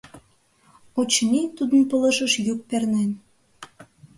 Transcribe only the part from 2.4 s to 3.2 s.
йӱк пернен.